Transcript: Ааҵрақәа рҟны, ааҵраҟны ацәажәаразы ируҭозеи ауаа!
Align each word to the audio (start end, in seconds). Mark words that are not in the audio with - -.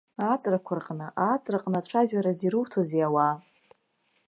Ааҵрақәа 0.25 0.73
рҟны, 0.79 1.07
ааҵраҟны 1.23 1.77
ацәажәаразы 1.79 2.43
ируҭозеи 2.45 3.03
ауаа! 3.07 3.35